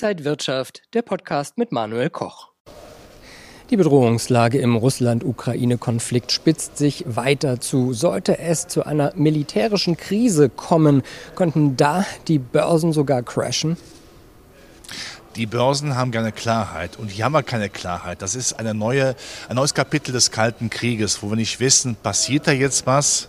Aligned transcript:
Inside 0.00 0.22
Wirtschaft, 0.22 0.82
der 0.94 1.02
Podcast 1.02 1.58
mit 1.58 1.72
Manuel 1.72 2.08
Koch. 2.08 2.50
Die 3.68 3.76
Bedrohungslage 3.76 4.58
im 4.58 4.76
Russland-Ukraine-Konflikt 4.76 6.30
spitzt 6.30 6.78
sich 6.78 7.02
weiter 7.08 7.60
zu. 7.60 7.92
Sollte 7.94 8.38
es 8.38 8.68
zu 8.68 8.86
einer 8.86 9.12
militärischen 9.16 9.96
Krise 9.96 10.50
kommen, 10.50 11.02
könnten 11.34 11.76
da 11.76 12.06
die 12.28 12.38
Börsen 12.38 12.92
sogar 12.92 13.24
crashen? 13.24 13.76
Die 15.34 15.46
Börsen 15.46 15.96
haben 15.96 16.12
gerne 16.12 16.30
Klarheit 16.30 16.96
und 16.96 17.16
die 17.16 17.24
haben 17.24 17.34
aber 17.34 17.42
keine 17.42 17.68
Klarheit. 17.68 18.22
Das 18.22 18.36
ist 18.36 18.52
eine 18.52 18.74
neue, 18.74 19.16
ein 19.48 19.56
neues 19.56 19.74
Kapitel 19.74 20.12
des 20.12 20.30
Kalten 20.30 20.70
Krieges, 20.70 21.24
wo 21.24 21.30
wir 21.30 21.36
nicht 21.36 21.58
wissen, 21.58 21.96
passiert 21.96 22.46
da 22.46 22.52
jetzt 22.52 22.86
was? 22.86 23.28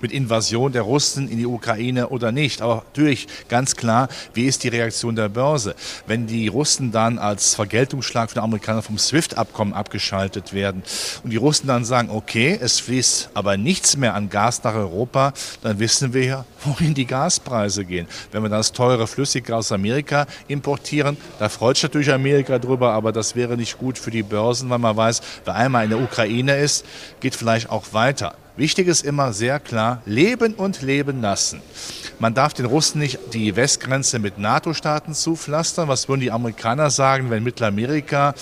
Mit 0.00 0.12
Invasion 0.12 0.72
der 0.72 0.82
Russen 0.82 1.28
in 1.28 1.38
die 1.38 1.46
Ukraine 1.46 2.08
oder 2.08 2.32
nicht. 2.32 2.62
Aber 2.62 2.84
natürlich 2.86 3.28
ganz 3.48 3.76
klar, 3.76 4.08
wie 4.34 4.46
ist 4.46 4.64
die 4.64 4.68
Reaktion 4.68 5.16
der 5.16 5.28
Börse? 5.28 5.74
Wenn 6.06 6.26
die 6.26 6.48
Russen 6.48 6.92
dann 6.92 7.18
als 7.18 7.54
Vergeltungsschlag 7.54 8.30
für 8.30 8.34
die 8.34 8.40
Amerikaner 8.40 8.82
vom 8.82 8.98
SWIFT-Abkommen 8.98 9.74
abgeschaltet 9.74 10.52
werden 10.52 10.82
und 11.22 11.30
die 11.30 11.36
Russen 11.36 11.66
dann 11.66 11.84
sagen, 11.84 12.10
okay, 12.10 12.58
es 12.60 12.80
fließt 12.80 13.30
aber 13.34 13.56
nichts 13.56 13.96
mehr 13.96 14.14
an 14.14 14.30
Gas 14.30 14.62
nach 14.64 14.74
Europa, 14.74 15.32
dann 15.62 15.78
wissen 15.78 16.12
wir 16.12 16.24
ja, 16.24 16.44
wohin 16.64 16.94
die 16.94 17.06
Gaspreise 17.06 17.84
gehen. 17.84 18.06
Wenn 18.32 18.42
wir 18.42 18.48
das 18.48 18.72
teure 18.72 19.06
Flüssiggas 19.06 19.66
aus 19.66 19.72
Amerika 19.72 20.26
importieren, 20.48 21.16
da 21.38 21.48
freut 21.48 21.76
sich 21.76 21.84
natürlich 21.84 22.12
Amerika 22.12 22.58
drüber, 22.58 22.92
aber 22.92 23.12
das 23.12 23.36
wäre 23.36 23.56
nicht 23.56 23.78
gut 23.78 23.98
für 23.98 24.10
die 24.10 24.22
Börsen, 24.22 24.70
weil 24.70 24.78
man 24.78 24.96
weiß, 24.96 25.20
wer 25.44 25.54
einmal 25.54 25.84
in 25.84 25.90
der 25.90 26.00
Ukraine 26.00 26.56
ist, 26.58 26.84
geht 27.20 27.34
vielleicht 27.34 27.70
auch 27.70 27.92
weiter. 27.92 28.34
Wichtig 28.56 28.88
ist 28.88 29.04
immer 29.04 29.32
sehr 29.32 29.60
klar, 29.60 30.02
leben 30.06 30.54
und 30.54 30.82
leben 30.82 31.22
lassen. 31.22 31.62
Man 32.18 32.34
darf 32.34 32.52
den 32.52 32.66
Russen 32.66 32.98
nicht 32.98 33.18
die 33.32 33.56
Westgrenze 33.56 34.18
mit 34.18 34.38
NATO-Staaten 34.38 35.14
zupflastern. 35.14 35.88
Was 35.88 36.08
würden 36.08 36.20
die 36.20 36.30
Amerikaner 36.30 36.90
sagen, 36.90 37.30
wenn 37.30 37.42
Mittelamerika 37.42 38.34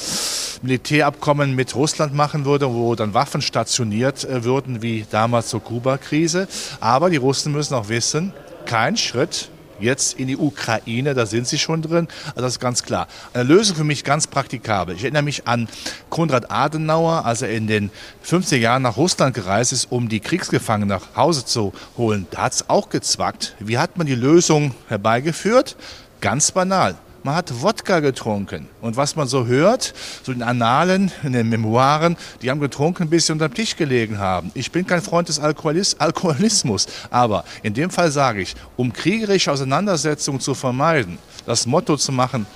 Militärabkommen 0.62 1.54
mit 1.54 1.76
Russland 1.76 2.14
machen 2.14 2.44
würde, 2.44 2.72
wo 2.72 2.96
dann 2.96 3.14
Waffen 3.14 3.40
stationiert 3.40 4.24
äh, 4.24 4.42
würden, 4.42 4.82
wie 4.82 5.06
damals 5.08 5.48
zur 5.48 5.62
Kuba-Krise? 5.62 6.48
Aber 6.80 7.10
die 7.10 7.16
Russen 7.16 7.52
müssen 7.52 7.74
auch 7.74 7.88
wissen, 7.88 8.32
kein 8.66 8.96
Schritt 8.96 9.50
jetzt 9.80 10.18
in 10.18 10.28
die 10.28 10.36
Ukraine, 10.36 11.14
da 11.14 11.26
sind 11.26 11.46
sie 11.46 11.58
schon 11.58 11.82
drin. 11.82 12.08
Also 12.28 12.42
das 12.42 12.52
ist 12.52 12.60
ganz 12.60 12.82
klar. 12.82 13.08
Eine 13.32 13.44
Lösung 13.44 13.76
für 13.76 13.84
mich 13.84 14.04
ganz 14.04 14.26
praktikabel. 14.26 14.94
Ich 14.94 15.02
erinnere 15.02 15.22
mich 15.22 15.46
an 15.46 15.68
Konrad 16.10 16.50
Adenauer, 16.50 17.24
als 17.24 17.42
er 17.42 17.50
in 17.50 17.66
den 17.66 17.90
50er 18.26 18.56
Jahren 18.56 18.82
nach 18.82 18.96
Russland 18.96 19.34
gereist 19.34 19.72
ist, 19.72 19.90
um 19.90 20.08
die 20.08 20.20
Kriegsgefangenen 20.20 20.88
nach 20.88 21.16
Hause 21.16 21.44
zu 21.44 21.72
holen. 21.96 22.26
Da 22.30 22.42
hat 22.42 22.52
es 22.54 22.68
auch 22.68 22.88
gezwackt. 22.88 23.54
Wie 23.58 23.78
hat 23.78 23.96
man 23.98 24.06
die 24.06 24.14
Lösung 24.14 24.74
herbeigeführt? 24.88 25.76
Ganz 26.20 26.50
banal. 26.50 26.96
Man 27.24 27.34
hat 27.34 27.62
Wodka 27.62 28.00
getrunken. 28.00 28.68
Und 28.80 28.96
was 28.96 29.16
man 29.16 29.26
so 29.26 29.46
hört, 29.46 29.92
so 30.22 30.32
in 30.32 30.42
Annalen, 30.42 31.10
in 31.22 31.32
den 31.32 31.48
Memoiren, 31.48 32.16
die 32.42 32.50
haben 32.50 32.60
getrunken, 32.60 33.10
bis 33.10 33.26
sie 33.26 33.32
unter 33.32 33.48
dem 33.48 33.54
Tisch 33.54 33.76
gelegen 33.76 34.18
haben. 34.18 34.50
Ich 34.54 34.70
bin 34.70 34.86
kein 34.86 35.02
Freund 35.02 35.28
des 35.28 35.40
Alkoholis 35.40 35.96
Alkoholismus, 35.98 36.86
aber 37.10 37.44
in 37.62 37.74
dem 37.74 37.90
Fall 37.90 38.10
sage 38.10 38.40
ich, 38.40 38.54
um 38.76 38.92
kriegerische 38.92 39.50
Auseinandersetzungen 39.50 40.40
zu 40.40 40.54
vermeiden, 40.54 41.18
das 41.44 41.66
Motto 41.66 41.96
zu 41.96 42.12
machen, 42.12 42.46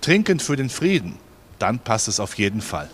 trinkend 0.00 0.42
für 0.42 0.56
den 0.56 0.68
Frieden, 0.68 1.16
dann 1.58 1.78
passt 1.78 2.08
es 2.08 2.20
auf 2.20 2.34
jeden 2.34 2.60
Fall. 2.60 2.88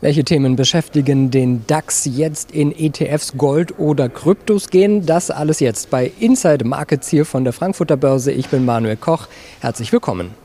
Welche 0.00 0.22
Themen 0.22 0.56
beschäftigen 0.56 1.30
den 1.30 1.66
DAX 1.66 2.04
jetzt 2.04 2.52
in 2.52 2.72
ETFs, 2.72 3.34
Gold 3.36 3.78
oder 3.78 4.08
Kryptos 4.08 4.68
gehen? 4.68 5.06
Das 5.06 5.30
alles 5.30 5.60
jetzt 5.60 5.90
bei 5.90 6.12
Inside 6.20 6.64
Markets 6.64 7.08
hier 7.08 7.24
von 7.24 7.44
der 7.44 7.52
Frankfurter 7.52 7.96
Börse. 7.96 8.30
Ich 8.30 8.48
bin 8.48 8.64
Manuel 8.64 8.96
Koch. 8.96 9.28
Herzlich 9.60 9.92
willkommen. 9.92 10.43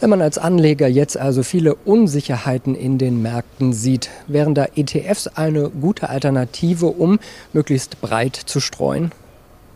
Wenn 0.00 0.08
man 0.08 0.22
als 0.22 0.38
Anleger 0.38 0.88
jetzt 0.88 1.18
also 1.18 1.42
viele 1.42 1.74
Unsicherheiten 1.74 2.74
in 2.74 2.96
den 2.96 3.20
Märkten 3.20 3.74
sieht, 3.74 4.08
wären 4.26 4.54
da 4.54 4.66
ETFs 4.74 5.26
eine 5.26 5.68
gute 5.68 6.08
Alternative, 6.08 6.86
um 6.86 7.18
möglichst 7.52 8.00
breit 8.00 8.34
zu 8.34 8.60
streuen? 8.60 9.12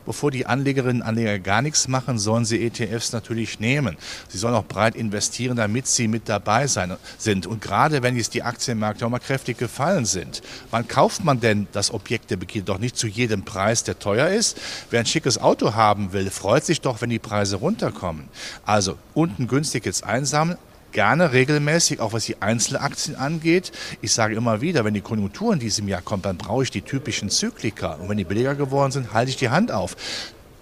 Bevor 0.07 0.31
die 0.31 0.47
Anlegerinnen 0.47 1.03
und 1.03 1.09
Anleger 1.09 1.39
gar 1.39 1.63
nichts 1.63 1.89
machen, 1.89 2.19
sollen 2.19 2.45
sie 2.45 2.65
ETFs 2.65 3.13
natürlich 3.13 3.61
nehmen. 3.61 3.97
Sie 4.29 4.39
sollen 4.39 4.55
auch 4.55 4.65
breit 4.65 4.95
investieren, 4.97 5.57
damit 5.57 5.87
sie 5.87 6.09
mit 6.09 6.29
dabei 6.29 6.67
sein, 6.67 6.97
sind. 7.19 7.47
Und 7.47 7.61
gerade 7.61 8.03
wenn 8.03 8.17
jetzt 8.17 8.35
die 8.35 8.43
Aktienmärkte 8.43 9.07
auch 9.07 9.11
mal 9.11 9.19
kräftig 9.19 9.59
gefallen 9.59 10.05
sind, 10.05 10.43
wann 10.71 10.89
kauft 10.89 11.25
man 11.25 11.41
denn 11.41 11.67
das 11.73 11.93
Objekt 11.93 12.31
der 12.31 12.37
Begierde? 12.37 12.67
Doch 12.67 12.79
nicht 12.79 12.97
zu 12.97 13.07
jedem 13.07 13.45
Preis, 13.45 13.85
der 13.85 13.99
teuer 13.99 14.29
ist. 14.29 14.59
Wer 14.91 15.01
ein 15.01 15.07
schickes 15.07 15.39
Auto 15.39 15.75
haben 15.75 16.13
will, 16.13 16.31
freut 16.31 16.65
sich 16.65 16.81
doch, 16.81 17.01
wenn 17.01 17.11
die 17.11 17.19
Preise 17.19 17.57
runterkommen. 17.57 18.29
Also 18.65 18.97
unten 19.15 19.49
günstig 19.49 19.85
jetzt 19.85 20.05
einsammeln, 20.05 20.59
gerne 20.95 21.33
regelmäßig, 21.33 22.01
auch 22.01 22.15
was 22.15 22.25
die 22.25 22.41
Einzelaktien 22.41 23.17
angeht. 23.17 23.73
Ich 24.01 24.13
sage 24.13 24.35
immer 24.35 24.63
wieder, 24.63 24.87
wenn 24.87 24.95
die 24.95 25.03
Konjunktur 25.03 25.53
in 25.53 25.59
diesem 25.59 25.87
Jahr 25.89 26.01
kommt, 26.01 26.25
dann 26.25 26.39
brauche 26.39 26.63
ich 26.63 26.71
die 26.71 26.81
typischen 26.81 27.29
Zyklika. 27.29 27.95
Und 27.95 28.09
wenn 28.09 28.17
die 28.17 28.25
billiger 28.25 28.55
geworden 28.55 28.93
sind, 28.93 29.13
halte 29.13 29.31
ich 29.31 29.37
die 29.37 29.51
Hand 29.51 29.71
auf. 29.71 29.97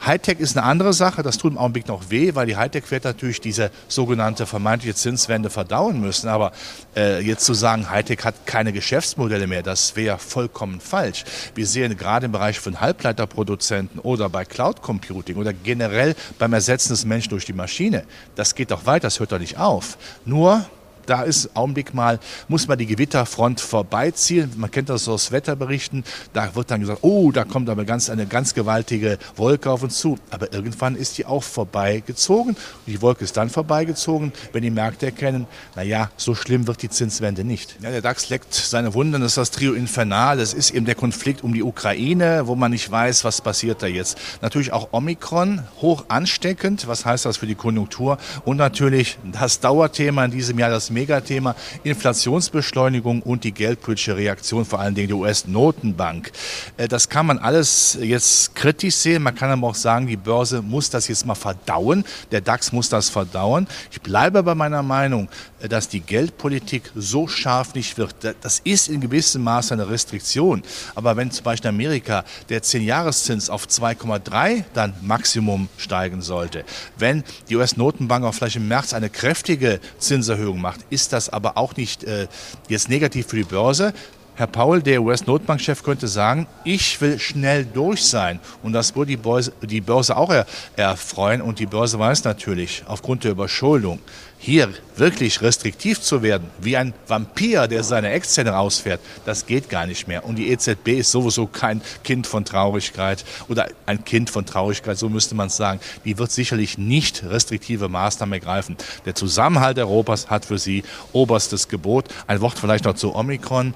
Hightech 0.04 0.40
ist 0.40 0.56
eine 0.56 0.66
andere 0.66 0.92
Sache, 0.92 1.22
das 1.22 1.38
tut 1.38 1.52
im 1.52 1.58
Augenblick 1.58 1.86
noch 1.86 2.10
weh, 2.10 2.34
weil 2.34 2.46
die 2.46 2.56
Hightech-Werte 2.56 3.08
natürlich 3.08 3.40
diese 3.40 3.70
sogenannte 3.86 4.46
vermeintliche 4.46 4.96
Zinswende 4.96 5.48
verdauen 5.48 6.00
müssen. 6.00 6.28
Aber 6.28 6.52
äh, 6.96 7.20
jetzt 7.20 7.44
zu 7.44 7.54
sagen, 7.54 7.88
Hightech 7.88 8.24
hat 8.24 8.46
keine 8.46 8.72
Geschäftsmodelle 8.72 9.46
mehr, 9.46 9.62
das 9.62 9.94
wäre 9.94 10.18
vollkommen 10.18 10.80
falsch. 10.80 11.24
Wir 11.54 11.66
sehen 11.66 11.96
gerade 11.96 12.26
im 12.26 12.32
Bereich 12.32 12.58
von 12.58 12.80
Halbleiterproduzenten 12.80 14.00
oder 14.00 14.28
bei 14.28 14.44
Cloud 14.44 14.82
Computing 14.82 15.36
oder 15.36 15.52
generell 15.52 16.16
beim 16.38 16.52
Ersetzen 16.52 16.90
des 16.90 17.04
Menschen 17.04 17.30
durch 17.30 17.44
die 17.44 17.52
Maschine, 17.52 18.04
das 18.34 18.54
geht 18.54 18.72
doch 18.72 18.86
weiter, 18.86 19.06
das 19.06 19.20
hört 19.20 19.30
doch 19.30 19.38
nicht 19.38 19.58
auf. 19.58 19.98
Nur 20.24 20.66
da 21.06 21.22
ist 21.22 21.54
Augenblick 21.54 21.94
mal, 21.94 22.18
muss 22.48 22.68
man 22.68 22.78
die 22.78 22.86
Gewitterfront 22.86 23.60
vorbeiziehen. 23.60 24.52
Man 24.56 24.70
kennt 24.70 24.88
das 24.88 25.08
aus 25.08 25.32
Wetterberichten. 25.32 26.04
Da 26.32 26.54
wird 26.54 26.70
dann 26.70 26.80
gesagt, 26.80 27.00
oh, 27.02 27.32
da 27.32 27.44
kommt 27.44 27.68
aber 27.68 27.84
ganz, 27.84 28.10
eine 28.10 28.26
ganz 28.26 28.54
gewaltige 28.54 29.18
Wolke 29.36 29.70
auf 29.70 29.82
uns 29.82 29.98
zu. 29.98 30.18
Aber 30.30 30.52
irgendwann 30.52 30.96
ist 30.96 31.18
die 31.18 31.26
auch 31.26 31.42
vorbeigezogen. 31.42 32.54
Und 32.54 32.86
die 32.86 33.02
Wolke 33.02 33.24
ist 33.24 33.36
dann 33.36 33.50
vorbeigezogen, 33.50 34.32
wenn 34.52 34.62
die 34.62 34.70
Märkte 34.70 35.06
erkennen, 35.06 35.46
naja, 35.76 36.10
so 36.16 36.34
schlimm 36.34 36.66
wird 36.66 36.82
die 36.82 36.90
Zinswende 36.90 37.44
nicht. 37.44 37.76
Ja, 37.82 37.90
der 37.90 38.02
DAX 38.02 38.28
leckt 38.28 38.54
seine 38.54 38.94
Wunden. 38.94 39.20
Das 39.20 39.32
ist 39.32 39.36
das 39.38 39.50
Trio 39.50 39.72
Infernal. 39.72 40.36
Das 40.36 40.54
ist 40.54 40.70
eben 40.70 40.86
der 40.86 40.94
Konflikt 40.94 41.42
um 41.42 41.52
die 41.54 41.62
Ukraine, 41.62 42.46
wo 42.46 42.54
man 42.54 42.70
nicht 42.70 42.90
weiß, 42.90 43.24
was 43.24 43.40
passiert 43.40 43.82
da 43.82 43.86
jetzt. 43.86 44.18
Natürlich 44.40 44.72
auch 44.72 44.88
Omikron, 44.92 45.62
hoch 45.80 46.04
ansteckend. 46.08 46.86
Was 46.86 47.04
heißt 47.04 47.24
das 47.24 47.38
für 47.38 47.46
die 47.46 47.54
Konjunktur? 47.54 48.18
Und 48.44 48.56
natürlich 48.56 49.18
das 49.32 49.60
Dauerthema 49.60 50.24
in 50.24 50.30
diesem 50.30 50.58
Jahr, 50.58 50.70
das 50.70 50.90
Megathema 50.92 51.54
Inflationsbeschleunigung 51.84 53.22
und 53.22 53.44
die 53.44 53.52
geldpolitische 53.52 54.16
Reaktion, 54.16 54.64
vor 54.64 54.80
allen 54.80 54.94
Dingen 54.94 55.08
der 55.08 55.16
US-Notenbank. 55.16 56.30
Äh, 56.76 56.88
das 56.88 57.08
kann 57.08 57.26
man 57.26 57.38
alles 57.38 57.98
jetzt 58.00 58.54
kritisch 58.54 58.96
sehen. 58.96 59.22
Man 59.22 59.34
kann 59.34 59.50
aber 59.50 59.68
auch 59.68 59.74
sagen, 59.74 60.06
die 60.06 60.16
Börse 60.16 60.62
muss 60.62 60.90
das 60.90 61.08
jetzt 61.08 61.26
mal 61.26 61.34
verdauen. 61.34 62.04
Der 62.30 62.40
DAX 62.40 62.72
muss 62.72 62.88
das 62.88 63.08
verdauen. 63.08 63.66
Ich 63.90 64.00
bleibe 64.00 64.42
bei 64.42 64.54
meiner 64.54 64.82
Meinung, 64.82 65.28
äh, 65.60 65.68
dass 65.68 65.88
die 65.88 66.00
Geldpolitik 66.00 66.90
so 66.94 67.26
scharf 67.28 67.74
nicht 67.74 67.98
wird. 67.98 68.14
Das 68.40 68.60
ist 68.64 68.88
in 68.88 69.00
gewissem 69.00 69.42
Maße 69.42 69.74
eine 69.74 69.88
Restriktion. 69.88 70.62
Aber 70.94 71.16
wenn 71.16 71.30
zum 71.30 71.44
Beispiel 71.44 71.70
in 71.70 71.74
Amerika 71.74 72.24
der 72.48 72.62
10-Jahreszins 72.62 73.50
auf 73.50 73.66
2,3 73.66 74.64
dann 74.74 74.94
Maximum 75.02 75.68
steigen 75.76 76.22
sollte, 76.22 76.64
wenn 76.98 77.24
die 77.48 77.56
US-Notenbank 77.56 78.24
auch 78.24 78.34
vielleicht 78.34 78.56
im 78.56 78.68
März 78.68 78.92
eine 78.92 79.10
kräftige 79.10 79.80
Zinserhöhung 79.98 80.60
macht, 80.60 80.80
ist 80.90 81.12
das 81.12 81.28
aber 81.28 81.56
auch 81.56 81.76
nicht 81.76 82.04
äh, 82.04 82.28
jetzt 82.68 82.88
negativ 82.88 83.26
für 83.26 83.36
die 83.36 83.44
Börse. 83.44 83.92
Herr 84.34 84.46
Paul, 84.46 84.82
der 84.82 85.02
US-Notbankchef, 85.02 85.82
könnte 85.82 86.08
sagen, 86.08 86.46
ich 86.64 86.98
will 87.02 87.18
schnell 87.18 87.66
durch 87.66 88.02
sein. 88.02 88.40
Und 88.62 88.72
das 88.72 88.96
würde 88.96 89.10
die 89.10 89.18
Börse, 89.18 89.52
die 89.60 89.82
Börse 89.82 90.16
auch 90.16 90.32
erfreuen. 90.74 91.42
Und 91.42 91.58
die 91.58 91.66
Börse 91.66 91.98
weiß 91.98 92.24
natürlich, 92.24 92.82
aufgrund 92.86 93.24
der 93.24 93.32
Überschuldung, 93.32 93.98
hier 94.38 94.70
wirklich 94.96 95.40
restriktiv 95.42 96.00
zu 96.00 96.22
werden, 96.22 96.50
wie 96.58 96.76
ein 96.76 96.94
Vampir, 97.06 97.68
der 97.68 97.84
seine 97.84 98.10
Ex-Zähne 98.10 98.50
rausfährt, 98.50 99.00
das 99.24 99.46
geht 99.46 99.68
gar 99.68 99.86
nicht 99.86 100.08
mehr. 100.08 100.24
Und 100.24 100.36
die 100.36 100.48
EZB 100.48 100.88
ist 100.98 101.12
sowieso 101.12 101.46
kein 101.46 101.80
Kind 102.02 102.26
von 102.26 102.44
Traurigkeit 102.44 103.24
oder 103.48 103.68
ein 103.86 104.04
Kind 104.04 104.30
von 104.30 104.44
Traurigkeit, 104.44 104.98
so 104.98 105.08
müsste 105.08 105.34
man 105.34 105.46
es 105.46 105.56
sagen. 105.56 105.78
Die 106.04 106.18
wird 106.18 106.32
sicherlich 106.32 106.76
nicht 106.76 107.22
restriktive 107.22 107.88
Maßnahmen 107.88 108.32
ergreifen. 108.32 108.76
Der 109.04 109.14
Zusammenhalt 109.14 109.78
Europas 109.78 110.28
hat 110.28 110.46
für 110.46 110.58
sie 110.58 110.82
oberstes 111.12 111.68
Gebot. 111.68 112.06
Ein 112.26 112.40
Wort 112.40 112.58
vielleicht 112.58 112.84
noch 112.84 112.94
zu 112.94 113.14
Omikron 113.14 113.74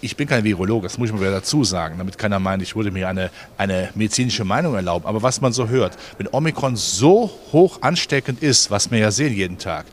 ich 0.00 0.16
bin 0.16 0.28
kein 0.28 0.44
Virologe, 0.44 0.84
das 0.86 0.98
muss 0.98 1.08
ich 1.08 1.14
mal 1.14 1.20
wieder 1.20 1.32
dazu 1.32 1.64
sagen, 1.64 1.96
damit 1.98 2.18
keiner 2.18 2.38
meint, 2.38 2.62
ich 2.62 2.76
würde 2.76 2.90
mir 2.90 3.08
eine, 3.08 3.30
eine 3.56 3.90
medizinische 3.94 4.44
Meinung 4.44 4.74
erlauben. 4.74 5.06
Aber 5.06 5.22
was 5.22 5.40
man 5.40 5.52
so 5.52 5.68
hört, 5.68 5.96
wenn 6.18 6.28
Omikron 6.30 6.76
so 6.76 7.30
hoch 7.52 7.82
ansteckend 7.82 8.42
ist, 8.42 8.70
was 8.70 8.90
wir 8.90 8.98
ja 8.98 9.10
sehen 9.10 9.34
jeden 9.34 9.58
Tag, 9.58 9.86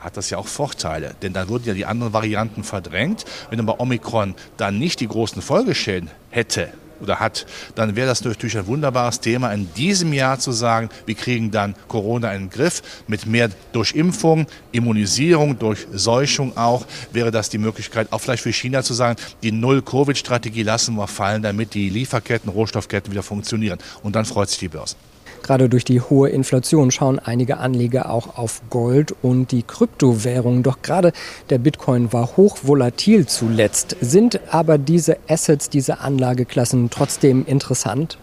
hat 0.00 0.16
das 0.16 0.30
ja 0.30 0.38
auch 0.38 0.46
Vorteile. 0.46 1.14
Denn 1.22 1.32
dann 1.32 1.48
wurden 1.48 1.66
ja 1.66 1.74
die 1.74 1.86
anderen 1.86 2.12
Varianten 2.12 2.64
verdrängt. 2.64 3.24
Wenn 3.50 3.60
aber 3.60 3.80
Omikron 3.80 4.34
dann 4.56 4.78
nicht 4.78 5.00
die 5.00 5.08
großen 5.08 5.42
Folgeschäden 5.42 6.10
hätte, 6.30 6.68
oder 7.00 7.20
hat, 7.20 7.46
dann 7.74 7.96
wäre 7.96 8.06
das 8.06 8.24
natürlich 8.24 8.56
ein 8.58 8.66
wunderbares 8.66 9.20
Thema 9.20 9.52
in 9.52 9.72
diesem 9.74 10.12
Jahr 10.12 10.38
zu 10.38 10.52
sagen, 10.52 10.88
wir 11.06 11.14
kriegen 11.14 11.50
dann 11.50 11.74
Corona 11.88 12.32
in 12.32 12.44
den 12.44 12.50
Griff 12.50 12.82
mit 13.06 13.26
mehr 13.26 13.50
durch 13.72 13.92
Impfung, 13.92 14.46
Immunisierung, 14.72 15.58
durch 15.58 15.86
Seuchung 15.92 16.56
auch, 16.56 16.86
wäre 17.12 17.30
das 17.30 17.48
die 17.48 17.58
Möglichkeit, 17.58 18.12
auch 18.12 18.20
vielleicht 18.20 18.42
für 18.42 18.52
China 18.52 18.82
zu 18.82 18.94
sagen, 18.94 19.16
die 19.42 19.52
Null-Covid-Strategie 19.52 20.62
lassen 20.62 20.94
wir 20.96 21.06
fallen, 21.06 21.42
damit 21.42 21.74
die 21.74 21.88
Lieferketten, 21.88 22.50
Rohstoffketten 22.50 23.12
wieder 23.12 23.22
funktionieren. 23.22 23.78
Und 24.02 24.16
dann 24.16 24.24
freut 24.24 24.50
sich 24.50 24.58
die 24.58 24.68
Börse. 24.68 24.96
Gerade 25.46 25.68
durch 25.68 25.84
die 25.84 26.00
hohe 26.00 26.28
Inflation 26.28 26.90
schauen 26.90 27.20
einige 27.20 27.58
Anleger 27.58 28.10
auch 28.10 28.36
auf 28.36 28.62
Gold 28.68 29.14
und 29.22 29.52
die 29.52 29.62
Kryptowährungen. 29.62 30.64
Doch 30.64 30.82
gerade 30.82 31.12
der 31.50 31.58
Bitcoin 31.58 32.12
war 32.12 32.36
hochvolatil 32.36 33.26
zuletzt. 33.26 33.96
Sind 34.00 34.40
aber 34.50 34.76
diese 34.76 35.18
Assets, 35.28 35.70
diese 35.70 36.00
Anlageklassen 36.00 36.90
trotzdem 36.90 37.46
interessant? 37.46 38.18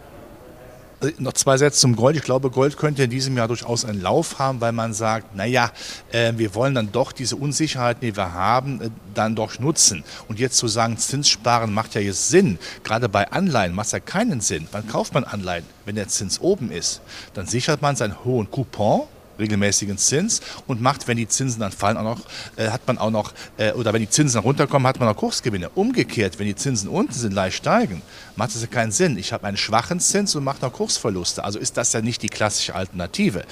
Äh, 1.04 1.14
noch 1.20 1.34
zwei 1.34 1.58
Sätze 1.58 1.80
zum 1.80 1.96
Gold. 1.96 2.16
Ich 2.16 2.24
glaube, 2.24 2.50
Gold 2.50 2.78
könnte 2.78 3.04
in 3.04 3.10
diesem 3.10 3.38
Jahr 3.38 3.48
durchaus 3.48 3.86
einen 3.86 4.02
Lauf 4.02 4.40
haben, 4.40 4.62
weil 4.62 4.72
man 4.72 4.94
sagt, 4.94 5.36
naja, 5.36 5.72
äh, 6.12 6.34
wir 6.36 6.56
wollen 6.56 6.76
dann 6.76 6.92
doch 6.92 7.12
diese 7.12 7.36
Unsicherheiten, 7.36 8.02
die 8.02 8.16
wir 8.16 8.34
haben, 8.34 8.82
äh, 8.82 8.90
dann 9.14 9.36
doch 9.36 9.60
nutzen. 9.60 10.04
Und 10.28 10.40
jetzt 10.40 10.58
zu 10.58 10.68
sagen, 10.68 10.98
Zinssparen 10.98 11.74
macht 11.74 11.96
ja 11.96 12.02
jetzt 12.02 12.30
Sinn. 12.30 12.58
Gerade 12.84 13.10
bei 13.10 13.32
Anleihen 13.32 13.74
macht 13.74 13.88
es 13.88 13.92
ja 13.92 14.00
keinen 14.00 14.42
Sinn. 14.42 14.68
Wann 14.72 14.88
kauft 14.88 15.14
man 15.14 15.24
Anleihen? 15.24 15.66
Wenn 15.86 15.96
der 15.96 16.08
Zins 16.08 16.40
oben 16.40 16.72
ist. 16.72 17.02
Dann 17.34 17.46
sichert 17.46 17.82
man 17.82 17.96
seinen 17.96 18.24
hohen 18.24 18.50
Coupon 18.50 19.04
regelmäßigen 19.40 19.98
Zins 19.98 20.42
und 20.68 20.82
macht, 20.82 21.08
wenn 21.08 21.18
die 21.18 21.28
Zinsen 21.28 21.60
dann 21.60 21.72
fallen, 21.72 21.98
auch 21.98 22.04
noch, 22.04 22.22
äh, 22.56 22.70
hat 22.70 22.86
man 22.88 22.98
auch 22.98 23.12
noch, 23.12 23.34
äh, 23.58 23.72
oder 23.74 23.94
wenn 23.94 24.02
die 24.02 24.10
Zinsen 24.10 24.40
runterkommen, 24.40 24.88
hat 24.88 25.00
man 25.00 25.10
auch 25.10 25.16
Kursgewinne. 25.16 25.70
Umgekehrt, 25.70 26.40
wenn 26.40 26.48
die 26.48 26.56
Zinsen 26.56 26.90
unten 26.90 27.14
sind, 27.14 27.34
leicht 27.34 27.58
steigen, 27.58 28.02
macht 28.36 28.56
es 28.56 28.62
ja 28.62 28.68
keinen 28.68 28.92
Sinn. 28.92 29.18
Ich 29.18 29.34
habe 29.34 29.46
einen 29.46 29.58
schwachen 29.58 30.00
Zins 30.00 30.36
und 30.36 30.44
mache 30.44 30.62
noch 30.62 30.74
Kursverluste. 30.74 31.44
Also 31.44 31.60
ist 31.60 31.78
das 31.78 31.94
ja 31.94 32.02
nicht 32.02 32.22
die 32.22 32.30
klassische 32.30 32.76
Alternative. 32.76 33.44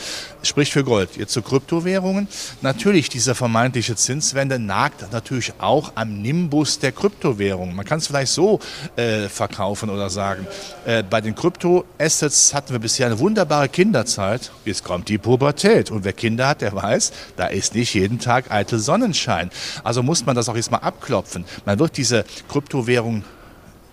Sprich 0.43 0.71
für 0.71 0.83
Gold. 0.83 1.17
Jetzt 1.17 1.33
zu 1.33 1.41
Kryptowährungen. 1.41 2.27
Natürlich, 2.61 3.09
diese 3.09 3.35
vermeintliche 3.35 3.95
Zinswende 3.95 4.59
nagt 4.59 5.11
natürlich 5.11 5.53
auch 5.59 5.93
am 5.95 6.21
Nimbus 6.21 6.79
der 6.79 6.91
Kryptowährungen. 6.91 7.75
Man 7.75 7.85
kann 7.85 7.99
es 7.99 8.07
vielleicht 8.07 8.31
so 8.31 8.59
äh, 8.95 9.29
verkaufen 9.29 9.89
oder 9.89 10.09
sagen. 10.09 10.47
Äh, 10.85 11.03
bei 11.03 11.21
den 11.21 11.35
Kryptoassets 11.35 12.53
hatten 12.53 12.73
wir 12.73 12.79
bisher 12.79 13.07
eine 13.07 13.19
wunderbare 13.19 13.69
Kinderzeit. 13.69 14.51
Jetzt 14.65 14.83
kommt 14.83 15.09
die 15.09 15.17
Pubertät. 15.17 15.70
Realität. 15.71 15.91
Und 15.91 16.03
wer 16.03 16.13
Kinder 16.13 16.47
hat, 16.47 16.61
der 16.61 16.73
weiß, 16.73 17.11
da 17.35 17.47
ist 17.47 17.75
nicht 17.75 17.93
jeden 17.93 18.19
Tag 18.19 18.51
eitel 18.51 18.79
Sonnenschein. 18.79 19.49
Also 19.83 20.03
muss 20.03 20.25
man 20.25 20.35
das 20.35 20.49
auch 20.49 20.55
jetzt 20.55 20.71
mal 20.71 20.77
abklopfen. 20.77 21.45
Man 21.65 21.79
wird 21.79 21.97
diese 21.97 22.25
Kryptowährung 22.49 23.23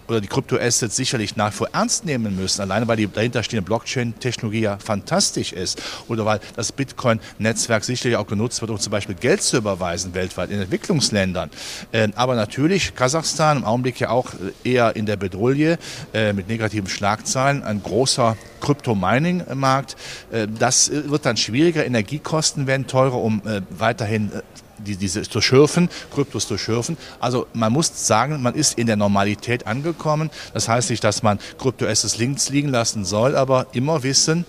oder 0.08 0.20
die 0.20 0.28
Kryptoassets 0.28 0.96
sicherlich 0.96 1.36
nach 1.36 1.52
wie 1.60 1.66
ernst 1.72 2.04
nehmen 2.04 2.36
müssen, 2.36 2.62
alleine 2.62 2.88
weil 2.88 2.96
die 2.96 3.06
dahinterstehende 3.06 3.64
Blockchain-Technologie 3.64 4.60
ja 4.60 4.78
fantastisch 4.78 5.52
ist 5.52 5.80
oder 6.08 6.24
weil 6.24 6.40
das 6.56 6.72
Bitcoin-Netzwerk 6.72 7.84
sicherlich 7.84 8.16
auch 8.16 8.26
genutzt 8.26 8.60
wird, 8.60 8.70
um 8.70 8.78
zum 8.78 8.90
Beispiel 8.90 9.14
Geld 9.14 9.42
zu 9.42 9.58
überweisen 9.58 10.14
weltweit 10.14 10.50
in 10.50 10.60
Entwicklungsländern. 10.60 11.50
Ähm, 11.92 12.12
aber 12.16 12.34
natürlich 12.34 12.94
Kasachstan 12.94 13.58
im 13.58 13.64
Augenblick 13.64 14.00
ja 14.00 14.10
auch 14.10 14.32
eher 14.64 14.96
in 14.96 15.06
der 15.06 15.16
Bedrulle 15.16 15.78
äh, 16.14 16.32
mit 16.32 16.48
negativen 16.48 16.88
Schlagzeilen, 16.88 17.62
ein 17.62 17.82
großer 17.82 18.36
Krypto-Mining-Markt. 18.60 19.96
Äh, 20.32 20.46
das 20.58 20.90
wird 20.90 21.26
dann 21.26 21.36
schwieriger, 21.36 21.84
Energiekosten 21.84 22.66
werden 22.66 22.86
teurer, 22.86 23.20
um 23.20 23.42
äh, 23.46 23.60
weiterhin 23.70 24.30
die, 24.78 24.96
diese 24.96 25.22
zu 25.22 25.40
schürfen, 25.40 25.88
Kryptos 26.14 26.46
zu 26.46 26.58
schürfen. 26.58 26.96
Also 27.20 27.46
man 27.52 27.72
muss 27.72 28.06
sagen, 28.06 28.42
man 28.42 28.54
ist 28.54 28.78
in 28.78 28.86
der 28.86 28.96
Normalität 28.96 29.66
angekommen. 29.66 30.30
Das 30.54 30.68
heißt 30.68 30.90
nicht, 30.90 31.04
dass 31.04 31.22
man 31.22 31.38
Kryptoassets 31.58 32.18
links 32.18 32.48
liegen 32.48 32.68
lassen 32.68 33.04
soll, 33.04 33.36
aber 33.36 33.66
immer 33.72 34.02
wissen, 34.02 34.44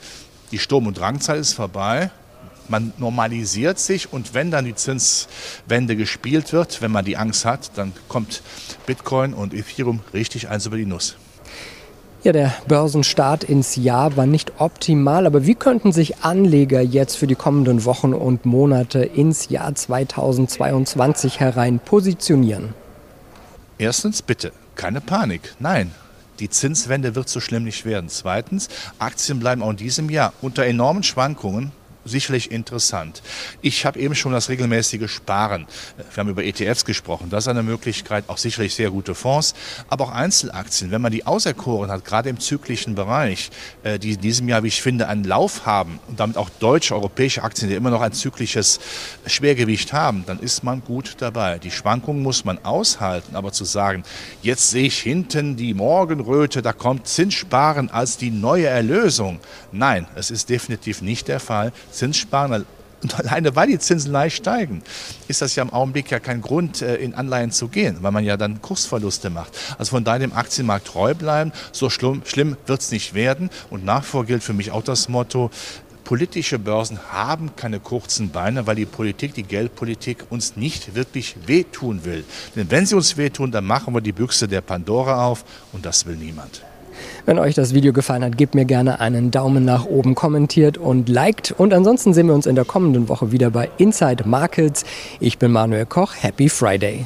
die 0.52 0.60
Sturm- 0.60 0.88
und 0.88 0.98
Drangzeit 0.98 1.40
ist 1.40 1.54
vorbei. 1.54 2.12
Man 2.68 2.94
normalisiert 2.98 3.80
sich 3.80 4.14
und 4.14 4.36
wenn 4.36 4.52
dann 4.52 4.66
die 4.66 4.76
Zinswende 4.76 5.96
gespielt 5.96 6.54
wird, 6.54 6.82
wenn 6.82 6.92
man 6.92 7.04
die 7.04 7.18
Angst 7.18 7.44
hat, 7.44 7.72
dann 7.76 7.94
kommt 8.08 8.44
Bitcoin 8.86 9.34
und 9.34 9.56
Ethereum 9.56 10.02
richtig 10.14 10.50
eins 10.50 10.68
über 10.68 10.78
die 10.78 10.86
Nuss. 10.86 11.16
Ja, 12.22 12.34
der 12.34 12.54
Börsenstart 12.68 13.46
ins 13.46 13.78
Jahr 13.78 14.18
war 14.18 14.26
nicht 14.26 14.52
optimal, 14.58 15.26
aber 15.26 15.46
wie 15.46 15.56
könnten 15.56 15.94
sich 15.94 16.18
Anleger 16.18 16.82
jetzt 16.82 17.16
für 17.16 17.28
die 17.28 17.36
kommenden 17.36 17.86
Wochen 17.86 18.14
und 18.14 18.46
Monate 18.46 19.00
ins 19.00 19.48
Jahr 19.48 19.74
2022 19.74 21.40
herein 21.40 21.80
positionieren? 21.80 22.74
Erstens 23.78 24.22
bitte, 24.22 24.52
keine 24.76 25.00
Panik. 25.00 25.56
Nein, 25.60 25.92
die 26.42 26.50
Zinswende 26.50 27.16
wird 27.16 27.30
so 27.30 27.40
schlimm 27.40 27.64
nicht 27.64 27.86
werden. 27.86 28.10
Zweitens, 28.10 28.68
Aktien 29.00 29.40
bleiben 29.40 29.64
auch 29.64 29.70
in 29.70 29.78
diesem 29.78 30.10
Jahr 30.10 30.34
unter 30.42 30.66
enormen 30.66 31.04
Schwankungen 31.04 31.72
sicherlich 32.06 32.52
interessant. 32.52 33.22
Ich 33.62 33.86
habe 33.86 34.00
eben 34.00 34.16
schon 34.16 34.32
das 34.32 34.50
regelmäßige 34.50 35.10
Sparen. 35.10 35.68
Wir 35.98 36.22
haben 36.22 36.30
über 36.30 36.44
ETFs 36.44 36.86
gesprochen. 36.86 37.30
Das 37.30 37.44
ist 37.44 37.48
eine 37.48 37.64
Möglichkeit, 37.64 38.26
auch 38.28 38.38
sicherlich 38.38 38.76
sehr 38.76 38.92
gute 38.92 39.16
Fonds, 39.16 39.54
aber 39.90 40.06
auch 40.06 40.12
Einzelaktien. 40.12 40.92
Wenn 40.92 41.02
man 41.02 41.12
die 41.12 41.26
auserkoren 41.26 41.92
hat, 41.92 42.06
gerade 42.06 42.30
im 42.30 42.40
zyklischen 42.40 42.96
Bereich, 42.96 43.50
äh, 43.84 44.00
die 44.00 44.14
in 44.14 44.22
diesem 44.22 44.48
Jahr, 44.50 44.64
wie 44.64 44.70
ich 44.70 44.82
finde, 44.82 45.08
einen 45.08 45.24
Lauf 45.24 45.66
haben 45.66 46.00
und 46.08 46.20
damit 46.20 46.38
auch 46.38 46.50
deutsche, 46.50 46.96
europäische 46.96 47.44
Aktien, 47.44 47.70
die 47.70 47.76
immer 47.76 47.90
noch 47.90 48.02
ein 48.02 48.14
zyklisches 48.14 48.80
Schwergewicht 49.26 49.94
haben, 49.94 50.24
dann 50.26 50.40
ist 50.40 50.64
man 50.64 50.84
gut 50.84 51.16
dabei. 51.20 51.60
Die 51.60 51.72
Schwankungen 51.72 52.24
muss 52.24 52.46
man 52.46 52.64
aushalten, 52.64 53.36
aber 53.36 53.52
zu 53.52 53.66
sagen, 53.66 54.04
jetzt 54.42 54.72
sehe 54.72 54.88
ich 54.88 55.00
hinten 55.00 55.56
die 55.56 55.74
Morgenröte, 55.74 56.62
da 56.62 56.74
kommt 56.74 57.08
Zinssparen 57.08 57.90
als 57.90 58.18
die 58.18 58.32
neue 58.32 58.68
Erlösung. 58.68 59.40
Nein, 59.72 60.08
es 60.16 60.32
ist 60.32 60.50
definitiv 60.50 61.02
nicht 61.02 61.28
der 61.28 61.40
Fall. 61.40 61.72
Zinssparen. 61.92 62.66
Und 63.02 63.18
alleine 63.18 63.56
weil 63.56 63.68
die 63.68 63.80
Zinsen 63.80 64.12
leicht 64.12 64.38
steigen, 64.38 64.82
ist 65.28 65.42
das 65.42 65.56
ja 65.56 65.64
im 65.64 65.72
Augenblick 65.72 66.12
ja 66.12 66.20
kein 66.20 66.42
Grund, 66.42 66.82
äh, 66.82 66.96
in 66.98 67.14
Anleihen 67.14 67.52
zu 67.52 67.70
gehen, 67.70 67.98
weil 68.02 68.12
man 68.12 68.26
ja 68.26 68.36
dann 68.36 68.62
Kursverluste 68.62 69.30
macht. 69.30 69.58
Also 69.78 69.92
von 69.92 70.04
daher 70.04 70.20
dem 70.20 70.34
Aktienmarkt 70.34 70.88
treu 70.88 71.14
bleiben. 71.14 71.54
So 71.72 71.90
schlimm, 71.90 72.24
schlimm 72.26 72.58
wird 72.66 72.82
es 72.82 72.92
nicht 72.92 73.14
werden. 73.14 73.50
Und 73.70 73.86
nach 73.86 74.04
vor 74.04 74.26
gilt 74.26 74.44
für 74.44 74.54
mich 74.54 74.72
auch 74.72 74.84
das 74.84 75.08
Motto, 75.08 75.50
politische 76.04 76.58
Börsen 76.58 77.00
haben 77.12 77.56
keine 77.56 77.80
kurzen 77.80 78.32
Beine, 78.32 78.66
weil 78.66 78.76
die 78.76 78.88
Politik, 78.88 79.36
die 79.36 79.44
Geldpolitik 79.44 80.26
uns 80.32 80.56
nicht 80.56 80.96
wirklich 80.96 81.36
wehtun 81.46 82.04
will. 82.04 82.26
Denn 82.56 82.72
wenn 82.72 82.88
sie 82.88 82.96
uns 82.96 83.16
wehtun, 83.16 83.52
dann 83.52 83.66
machen 83.66 83.94
wir 83.94 84.02
die 84.02 84.12
Büchse 84.12 84.48
der 84.48 84.62
Pandora 84.62 85.24
auf 85.26 85.46
und 85.72 85.86
das 85.86 86.08
will 86.08 86.16
niemand. 86.16 86.64
Wenn 87.26 87.40
euch 87.40 87.56
das 87.56 87.74
Video 87.74 87.94
gefallen 87.94 88.24
hat, 88.24 88.38
gebt 88.38 88.56
mir 88.56 88.66
gerne 88.66 89.00
einen 89.00 89.32
Daumen 89.32 89.66
nach 89.66 89.86
oben, 89.86 90.16
kommentiert 90.16 90.78
und 90.78 91.10
liked. 91.10 91.52
Und 91.52 91.74
ansonsten 91.74 92.14
sehen 92.14 92.28
wir 92.28 92.34
uns 92.34 92.46
in 92.46 92.56
der 92.56 92.66
kommenden 92.66 93.10
Woche 93.10 93.32
wieder 93.32 93.50
bei 93.52 93.70
Inside 93.78 94.28
Markets. 94.28 94.84
Ich 95.20 95.38
bin 95.38 95.52
Manuel 95.52 95.86
Koch. 95.86 96.14
Happy 96.20 96.50
Friday. 96.50 97.06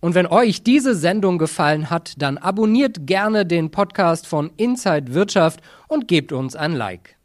Und 0.00 0.14
wenn 0.14 0.26
euch 0.26 0.62
diese 0.62 0.94
Sendung 0.94 1.38
gefallen 1.38 1.90
hat, 1.90 2.14
dann 2.18 2.38
abonniert 2.38 3.06
gerne 3.06 3.44
den 3.44 3.70
Podcast 3.70 4.26
von 4.26 4.50
Inside 4.56 5.14
Wirtschaft 5.14 5.60
und 5.88 6.06
gebt 6.06 6.32
uns 6.32 6.54
ein 6.54 6.74
Like. 6.74 7.15